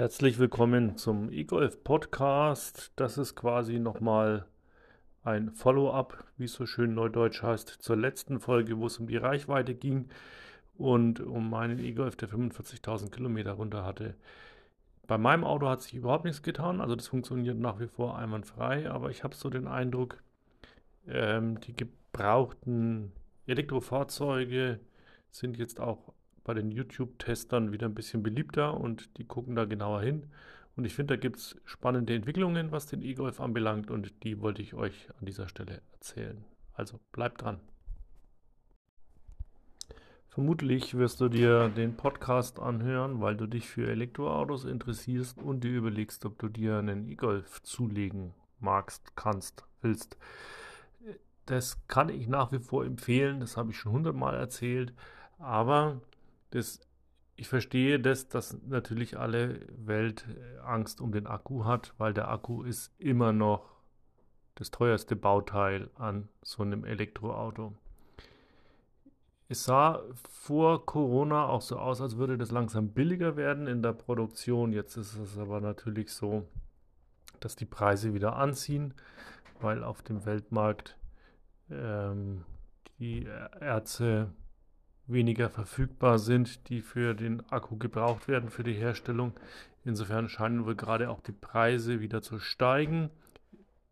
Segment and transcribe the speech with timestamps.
[0.00, 2.90] Herzlich willkommen zum eGolf Podcast.
[2.96, 4.46] Das ist quasi nochmal
[5.24, 9.18] ein Follow-up, wie es so schön neudeutsch heißt, zur letzten Folge, wo es um die
[9.18, 10.08] Reichweite ging
[10.78, 14.14] und um meinen eGolf, der 45.000 Kilometer runter hatte.
[15.06, 18.90] Bei meinem Auto hat sich überhaupt nichts getan, also das funktioniert nach wie vor einwandfrei,
[18.90, 20.22] aber ich habe so den Eindruck,
[21.08, 23.12] ähm, die gebrauchten
[23.46, 24.80] Elektrofahrzeuge
[25.30, 26.14] sind jetzt auch
[26.44, 30.26] bei den YouTube-Testern wieder ein bisschen beliebter und die gucken da genauer hin.
[30.76, 34.62] Und ich finde, da gibt es spannende Entwicklungen, was den E-Golf anbelangt und die wollte
[34.62, 36.44] ich euch an dieser Stelle erzählen.
[36.72, 37.60] Also bleibt dran.
[40.30, 45.72] Vermutlich wirst du dir den Podcast anhören, weil du dich für Elektroautos interessierst und dir
[45.72, 50.16] überlegst, ob du dir einen E-Golf zulegen magst, kannst, willst.
[51.46, 54.94] Das kann ich nach wie vor empfehlen, das habe ich schon hundertmal erzählt,
[55.38, 56.00] aber
[56.50, 56.80] das,
[57.36, 62.28] ich verstehe das, dass natürlich alle Welt äh, Angst um den Akku hat, weil der
[62.28, 63.80] Akku ist immer noch
[64.56, 67.74] das teuerste Bauteil an so einem Elektroauto.
[69.48, 73.94] Es sah vor Corona auch so aus, als würde das langsam billiger werden in der
[73.94, 74.72] Produktion.
[74.72, 76.46] Jetzt ist es aber natürlich so,
[77.40, 78.94] dass die Preise wieder anziehen,
[79.60, 80.96] weil auf dem Weltmarkt
[81.70, 82.44] ähm,
[82.98, 84.30] die Erze
[85.12, 89.32] weniger verfügbar sind, die für den Akku gebraucht werden für die Herstellung.
[89.84, 93.10] Insofern scheinen wohl gerade auch die Preise wieder zu steigen.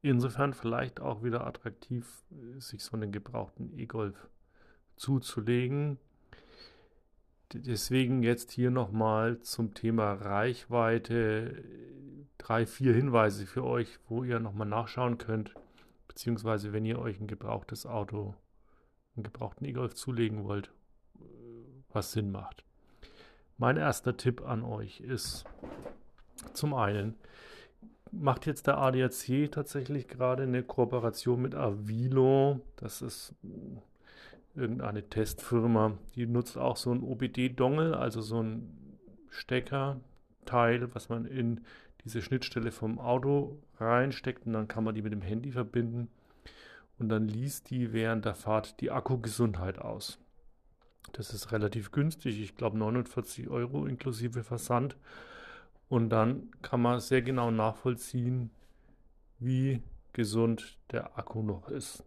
[0.02, 2.22] Insofern vielleicht auch wieder attraktiv,
[2.58, 4.28] sich so einen gebrauchten E-Golf
[4.96, 5.98] zuzulegen.
[7.52, 11.64] Deswegen jetzt hier nochmal zum Thema Reichweite
[12.36, 15.54] drei, vier Hinweise für euch, wo ihr nochmal nachschauen könnt,
[16.06, 18.34] beziehungsweise wenn ihr euch ein gebrauchtes Auto,
[19.16, 20.70] einen gebrauchten E-Golf zulegen wollt,
[21.92, 22.64] was Sinn macht.
[23.56, 25.44] Mein erster Tipp an euch ist
[26.52, 27.16] zum einen,
[28.12, 32.60] macht jetzt der ADAC tatsächlich gerade eine Kooperation mit Avilo.
[32.76, 33.34] Das ist
[34.54, 38.98] irgendeine Testfirma, die nutzt auch so ein OBD-Dongle, also so ein
[39.30, 41.60] Steckerteil, was man in
[42.04, 46.08] diese Schnittstelle vom Auto reinsteckt und dann kann man die mit dem Handy verbinden
[46.98, 50.18] und dann liest die während der Fahrt die Akkugesundheit aus.
[51.12, 54.96] Das ist relativ günstig, ich glaube 49 Euro inklusive Versand.
[55.88, 58.50] Und dann kann man sehr genau nachvollziehen,
[59.38, 59.82] wie
[60.12, 62.04] gesund der Akku noch ist.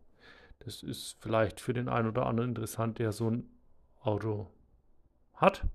[0.59, 3.49] Das ist vielleicht für den einen oder anderen interessant, der so ein
[4.01, 4.47] Auto
[5.33, 5.65] hat.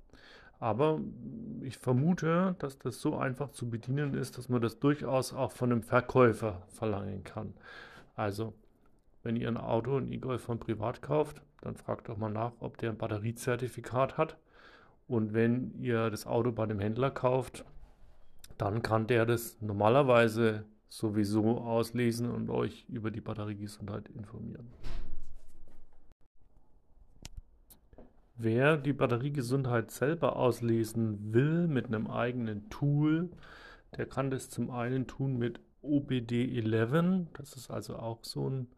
[0.58, 1.00] Aber
[1.62, 5.72] ich vermute, dass das so einfach zu bedienen ist, dass man das durchaus auch von
[5.72, 7.54] einem Verkäufer verlangen kann.
[8.14, 8.54] Also
[9.26, 12.78] wenn ihr ein Auto, ein E-Golf von privat kauft, dann fragt doch mal nach, ob
[12.78, 14.38] der ein Batteriezertifikat hat.
[15.08, 17.64] Und wenn ihr das Auto bei dem Händler kauft,
[18.56, 24.72] dann kann der das normalerweise sowieso auslesen und euch über die Batteriegesundheit informieren.
[28.36, 33.30] Wer die Batteriegesundheit selber auslesen will mit einem eigenen Tool,
[33.96, 37.26] der kann das zum einen tun mit OBD11.
[37.32, 38.68] Das ist also auch so ein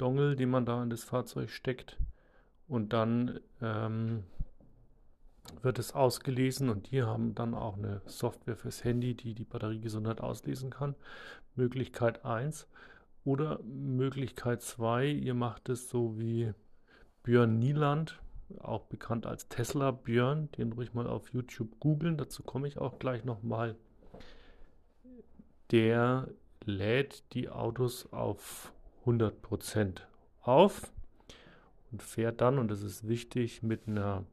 [0.00, 1.96] Dongle, den man da in das Fahrzeug steckt.
[2.68, 4.24] Und dann ähm,
[5.62, 10.20] wird es ausgelesen und die haben dann auch eine Software fürs Handy, die die Batteriegesundheit
[10.20, 10.94] auslesen kann.
[11.56, 12.68] Möglichkeit 1.
[13.24, 16.52] Oder Möglichkeit 2, ihr macht es so wie
[17.22, 18.18] Björn Nieland,
[18.58, 22.98] auch bekannt als Tesla Björn, den ruhig mal auf YouTube googeln, dazu komme ich auch
[22.98, 23.76] gleich nochmal.
[25.70, 26.28] Der
[26.64, 28.72] lädt die Autos auf
[29.06, 30.02] 100%
[30.42, 30.92] auf
[31.90, 34.24] und fährt dann, und das ist wichtig, mit einer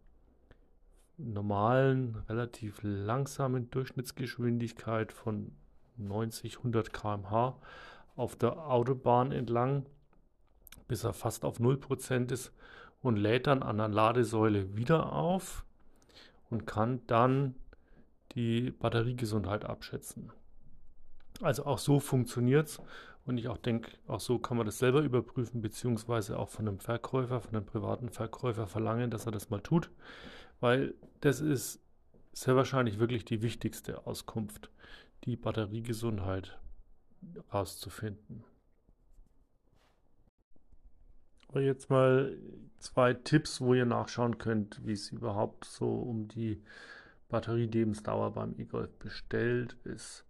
[1.18, 5.52] normalen, relativ langsamen Durchschnittsgeschwindigkeit von
[5.98, 7.58] 90, 100 km/h
[8.16, 9.86] auf der Autobahn entlang,
[10.88, 12.54] bis er fast auf 0% ist
[13.02, 15.66] und lädt dann an der Ladesäule wieder auf
[16.50, 17.56] und kann dann
[18.34, 20.31] die Batteriegesundheit abschätzen.
[21.42, 22.81] Also auch so funktioniert es
[23.27, 26.79] und ich auch denke, auch so kann man das selber überprüfen, beziehungsweise auch von einem
[26.79, 29.91] Verkäufer, von einem privaten Verkäufer verlangen, dass er das mal tut,
[30.62, 31.81] weil das ist
[32.31, 34.71] sehr wahrscheinlich wirklich die wichtigste Auskunft,
[35.25, 36.57] die Batteriegesundheit
[37.53, 38.45] rauszufinden.
[41.50, 42.38] Aber jetzt mal
[42.79, 46.62] zwei Tipps, wo ihr nachschauen könnt, wie es überhaupt so um die
[47.29, 50.24] Batterielebensdauer beim E-Golf bestellt ist.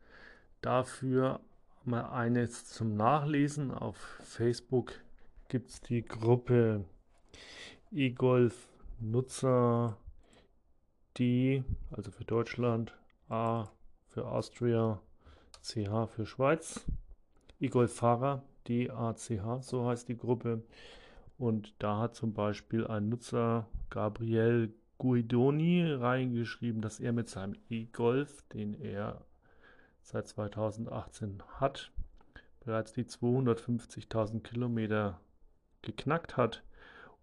[0.61, 1.41] Dafür
[1.87, 3.71] mal eines zum Nachlesen.
[3.71, 4.93] Auf Facebook
[5.47, 6.83] gibt es die Gruppe
[7.91, 8.67] E-Golf
[8.99, 9.97] Nutzer
[11.17, 12.93] D, also für Deutschland,
[13.29, 13.69] A
[14.09, 15.01] für Austria,
[15.61, 16.85] CH für Schweiz.
[17.59, 20.63] E-Golf Fahrer, DACH, so heißt die Gruppe.
[21.37, 28.41] Und da hat zum Beispiel ein Nutzer, Gabriel Guidoni, reingeschrieben, dass er mit seinem E-Golf,
[28.49, 29.25] den er
[30.07, 31.91] seit 2018 hat,
[32.61, 35.19] bereits die 250.000 Kilometer
[35.81, 36.63] geknackt hat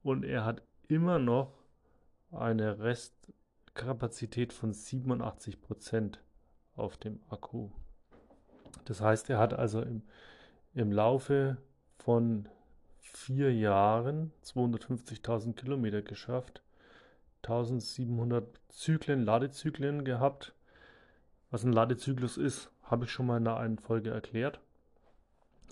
[0.02, 1.54] und er hat immer noch
[2.31, 6.20] eine Restkapazität von 87 Prozent
[6.76, 7.70] auf dem Akku.
[8.84, 10.02] Das heißt, er hat also im,
[10.75, 11.56] im Laufe
[11.96, 12.50] von
[13.00, 16.62] vier Jahren 250.000 Kilometer geschafft,
[17.44, 20.53] 1700 Zyklen, Ladezyklen gehabt.
[21.54, 24.58] Was ein Ladezyklus ist, habe ich schon mal in einer Folge erklärt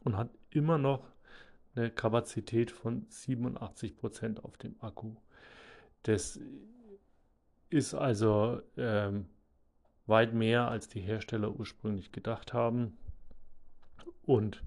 [0.04, 1.02] und hat immer noch
[1.74, 5.16] eine Kapazität von 87% auf dem Akku.
[6.04, 6.38] Das
[7.68, 9.26] ist also ähm,
[10.06, 12.96] weit mehr, als die Hersteller ursprünglich gedacht haben
[14.24, 14.62] und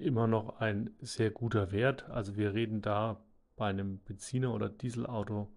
[0.00, 2.10] immer noch ein sehr guter Wert.
[2.10, 3.22] Also wir reden da
[3.54, 5.48] bei einem Benziner- oder Dieselauto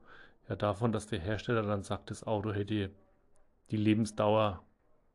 [0.47, 2.91] ja davon, dass der Hersteller dann sagt, das Auto hätte
[3.71, 4.61] die Lebensdauer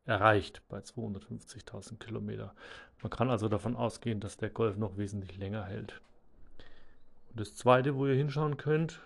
[0.05, 2.55] erreicht bei 250.000 Kilometer.
[3.03, 6.01] Man kann also davon ausgehen, dass der Golf noch wesentlich länger hält.
[7.31, 9.01] Und das zweite, wo ihr hinschauen könnt,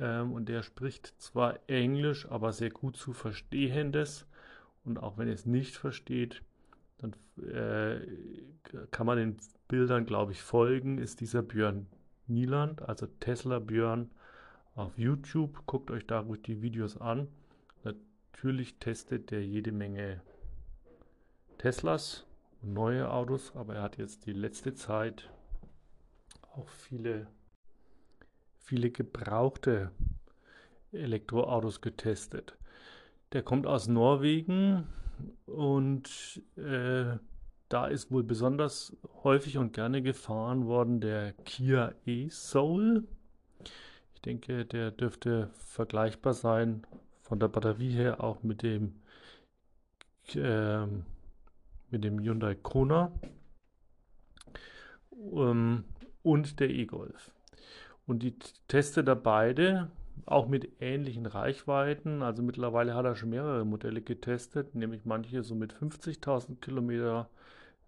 [0.00, 4.26] ähm, und der spricht zwar Englisch, aber sehr gut zu verstehendes.
[4.84, 6.42] Und auch wenn ihr es nicht versteht,
[6.98, 7.14] dann
[7.44, 8.00] äh,
[8.90, 9.36] kann man den
[9.68, 11.86] Bildern, glaube ich, folgen, ist dieser Björn
[12.26, 14.10] Nieland, also Tesla Björn
[14.74, 15.66] auf YouTube.
[15.66, 17.28] Guckt euch da ruhig die Videos an.
[18.32, 20.20] Natürlich testet der jede Menge
[21.58, 22.26] Teslas
[22.60, 25.30] und neue Autos, aber er hat jetzt die letzte Zeit
[26.54, 27.28] auch viele,
[28.58, 29.92] viele gebrauchte
[30.92, 32.56] Elektroautos getestet.
[33.32, 34.86] Der kommt aus Norwegen
[35.46, 37.16] und äh,
[37.68, 43.06] da ist wohl besonders häufig und gerne gefahren worden der Kia e-Soul.
[44.14, 46.86] Ich denke, der dürfte vergleichbar sein
[47.32, 48.92] von der Batterie her auch mit dem
[50.34, 50.84] äh,
[51.90, 53.10] mit dem Hyundai Kona
[55.32, 55.84] ähm,
[56.22, 57.30] und der E-Golf.
[58.06, 58.38] Und die
[58.68, 59.90] testet er beide
[60.26, 62.20] auch mit ähnlichen Reichweiten.
[62.22, 67.30] Also mittlerweile hat er schon mehrere Modelle getestet, nämlich manche so mit 50.000 Kilometer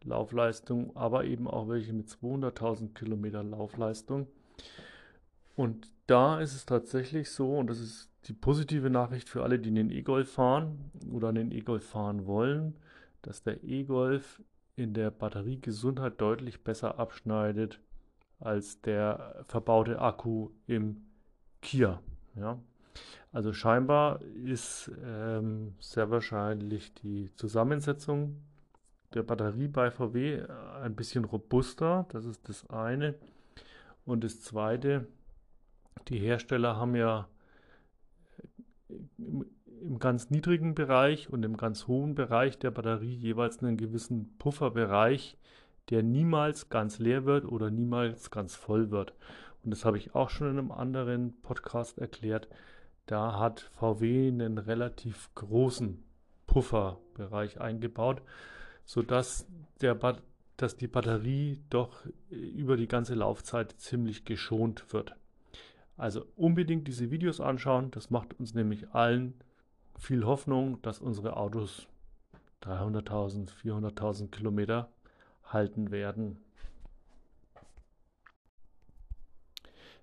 [0.04, 4.26] Laufleistung, aber eben auch welche mit 200.000 Kilometer Laufleistung.
[5.54, 9.72] Und da ist es tatsächlich so, und das ist die positive Nachricht für alle, die
[9.72, 12.76] den E-Golf fahren oder den E-Golf fahren wollen,
[13.22, 14.42] dass der E-Golf
[14.76, 17.80] in der Batteriegesundheit deutlich besser abschneidet
[18.40, 21.06] als der verbaute Akku im
[21.62, 22.00] Kia.
[22.34, 22.58] Ja?
[23.32, 28.42] Also scheinbar ist ähm, sehr wahrscheinlich die Zusammensetzung
[29.14, 30.42] der Batterie bei VW
[30.82, 32.06] ein bisschen robuster.
[32.10, 33.14] Das ist das eine.
[34.04, 35.06] Und das zweite,
[36.08, 37.28] die Hersteller haben ja
[39.18, 45.36] im ganz niedrigen Bereich und im ganz hohen Bereich der Batterie jeweils einen gewissen Pufferbereich,
[45.90, 49.14] der niemals ganz leer wird oder niemals ganz voll wird.
[49.62, 52.48] Und das habe ich auch schon in einem anderen Podcast erklärt.
[53.06, 56.02] Da hat VW einen relativ großen
[56.46, 58.22] Pufferbereich eingebaut,
[58.84, 59.46] sodass
[59.80, 59.94] der
[60.56, 65.16] dass die Batterie doch über die ganze Laufzeit ziemlich geschont wird.
[65.96, 69.34] Also unbedingt diese Videos anschauen, das macht uns nämlich allen
[69.98, 71.86] viel Hoffnung, dass unsere Autos
[72.62, 74.88] 300.000, 400.000 Kilometer
[75.44, 76.38] halten werden.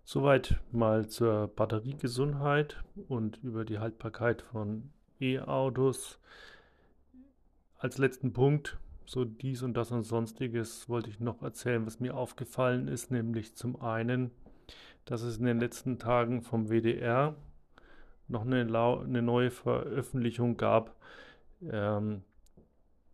[0.04, 6.20] Soweit mal zur Batteriegesundheit und über die Haltbarkeit von E-Autos.
[7.78, 12.16] Als letzten Punkt, so dies und das und sonstiges, wollte ich noch erzählen, was mir
[12.16, 14.32] aufgefallen ist, nämlich zum einen,
[15.06, 17.36] dass es in den letzten Tagen vom WDR
[18.28, 20.96] noch eine, eine neue Veröffentlichung gab,
[21.70, 22.24] ähm,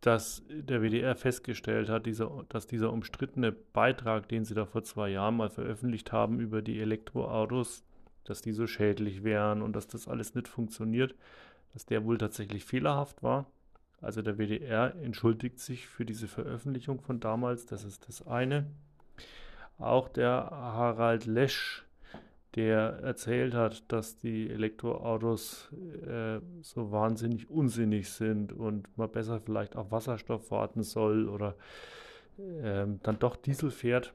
[0.02, 5.10] dass der WDR festgestellt hat, dieser, dass dieser umstrittene Beitrag, den sie da vor zwei
[5.10, 7.84] Jahren mal veröffentlicht haben über die Elektroautos,
[8.24, 11.16] dass die so schädlich wären und dass das alles nicht funktioniert,
[11.74, 13.48] dass der wohl tatsächlich fehlerhaft war.
[14.00, 18.68] Also der WDR entschuldigt sich für diese Veröffentlichung von damals, das ist das eine.
[19.78, 21.88] Auch der Harald Lesch
[22.58, 25.70] der erzählt hat, dass die Elektroautos
[26.08, 31.54] äh, so wahnsinnig unsinnig sind und man besser vielleicht auf Wasserstoff warten soll oder
[32.40, 34.14] äh, dann doch Diesel fährt.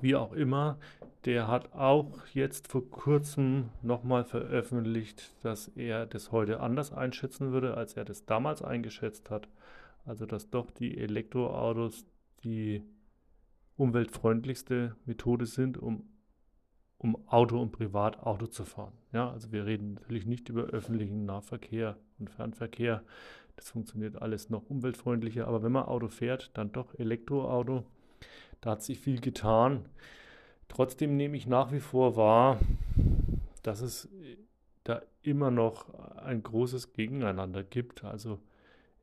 [0.00, 0.78] wie auch immer,
[1.24, 7.76] der hat auch jetzt vor kurzem nochmal veröffentlicht, dass er das heute anders einschätzen würde,
[7.76, 9.48] als er das damals eingeschätzt hat.
[10.04, 12.06] Also dass doch die Elektroautos
[12.44, 12.84] die
[13.80, 16.04] umweltfreundlichste Methode sind, um,
[16.98, 18.92] um Auto und Privatauto zu fahren.
[19.12, 23.02] Ja, also wir reden natürlich nicht über öffentlichen Nahverkehr und Fernverkehr.
[23.56, 25.48] Das funktioniert alles noch umweltfreundlicher.
[25.48, 27.84] Aber wenn man Auto fährt, dann doch Elektroauto.
[28.60, 29.86] Da hat sich viel getan.
[30.68, 32.58] Trotzdem nehme ich nach wie vor wahr,
[33.62, 34.10] dass es
[34.84, 38.04] da immer noch ein großes Gegeneinander gibt.
[38.04, 38.40] Also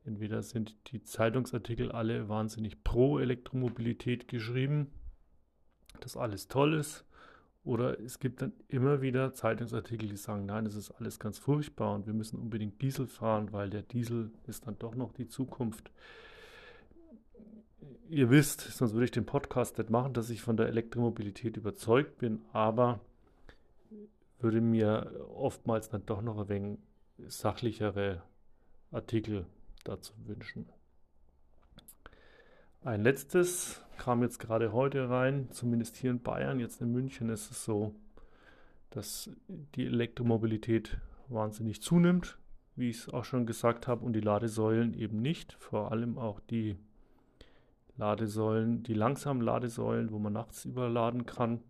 [0.08, 4.90] entweder sind die Zeitungsartikel alle wahnsinnig pro Elektromobilität geschrieben,
[6.00, 7.04] dass alles toll ist,
[7.64, 11.94] oder es gibt dann immer wieder Zeitungsartikel, die sagen, nein, das ist alles ganz furchtbar
[11.94, 15.90] und wir müssen unbedingt Diesel fahren, weil der Diesel ist dann doch noch die Zukunft.
[18.08, 22.16] Ihr wisst, sonst würde ich den Podcast nicht machen, dass ich von der Elektromobilität überzeugt
[22.16, 23.00] bin, aber
[24.40, 26.78] würde mir oftmals dann doch noch ein wenig
[27.26, 28.22] sachlichere
[28.90, 29.44] Artikel
[29.88, 30.68] dazu wünschen.
[32.82, 37.50] Ein letztes kam jetzt gerade heute rein, zumindest hier in Bayern, jetzt in München ist
[37.50, 37.94] es so,
[38.90, 39.30] dass
[39.74, 42.38] die Elektromobilität wahnsinnig zunimmt,
[42.76, 46.40] wie ich es auch schon gesagt habe, und die Ladesäulen eben nicht, vor allem auch
[46.40, 46.76] die
[47.96, 51.60] Ladesäulen, die langsamen Ladesäulen, wo man nachts überladen kann.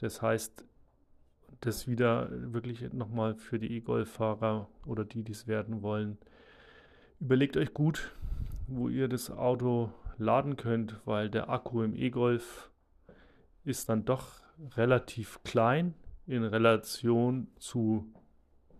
[0.00, 0.64] Das heißt,
[1.60, 6.18] das wieder wirklich nochmal für die E-Golf-Fahrer oder die, die es werden wollen.
[7.20, 8.14] Überlegt euch gut,
[8.66, 12.70] wo ihr das Auto laden könnt, weil der Akku im E-Golf
[13.64, 14.28] ist dann doch
[14.76, 15.94] relativ klein
[16.26, 18.12] in Relation zu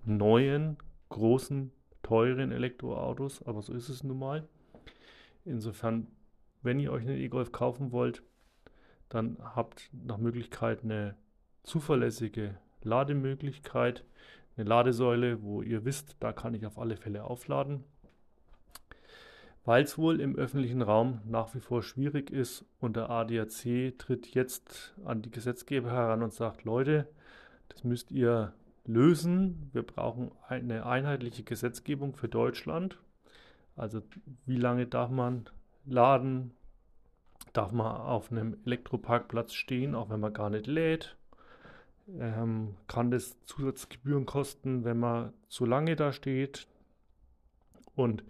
[0.04, 0.76] neuen,
[1.08, 4.48] großen, teuren Elektroautos, aber so ist es nun mal.
[5.44, 6.08] Insofern
[6.66, 8.22] wenn ihr euch einen E-Golf kaufen wollt,
[9.08, 11.16] dann habt nach Möglichkeit eine
[11.62, 14.04] zuverlässige Lademöglichkeit,
[14.56, 17.84] eine Ladesäule, wo ihr wisst, da kann ich auf alle Fälle aufladen.
[19.66, 24.32] Weil es wohl im öffentlichen Raum nach wie vor schwierig ist und der ADAC tritt
[24.32, 27.08] jetzt an die Gesetzgeber heran und sagt, Leute,
[27.68, 28.54] das müsst ihr
[28.85, 29.68] lösen.
[29.73, 33.00] Wir brauchen eine einheitliche Gesetzgebung für Deutschland.
[33.75, 34.02] Also
[34.44, 35.50] wie lange darf man
[35.85, 36.52] laden,
[37.52, 41.16] darf man auf einem Elektroparkplatz stehen, auch wenn man gar nicht lädt.
[42.20, 46.68] Ähm, kann das Zusatzgebühren kosten, wenn man zu lange da steht?
[47.96, 48.23] Und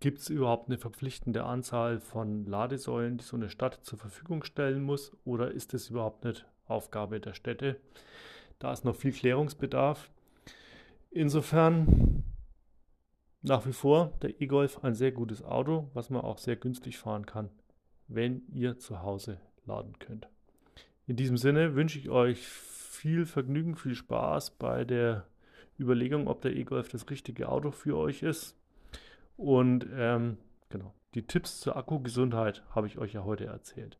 [0.00, 4.82] gibt es überhaupt eine verpflichtende Anzahl von Ladesäulen, die so eine Stadt zur Verfügung stellen
[4.82, 5.16] muss?
[5.24, 7.80] Oder ist das überhaupt nicht Aufgabe der Städte?
[8.58, 10.10] Da ist noch viel Klärungsbedarf.
[11.10, 12.24] Insofern
[13.42, 17.26] nach wie vor der E-Golf ein sehr gutes Auto, was man auch sehr günstig fahren
[17.26, 17.50] kann
[18.08, 20.28] wenn ihr zu Hause laden könnt.
[21.06, 25.26] In diesem Sinne wünsche ich euch viel Vergnügen, viel Spaß bei der
[25.78, 28.56] Überlegung, ob der E-Golf das richtige Auto für euch ist.
[29.36, 30.38] Und ähm,
[30.68, 33.98] genau, die Tipps zur Akkugesundheit habe ich euch ja heute erzählt.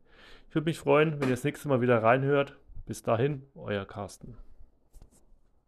[0.49, 2.57] Ich würde mich freuen, wenn ihr das nächste Mal wieder reinhört.
[2.85, 4.37] Bis dahin, euer Carsten.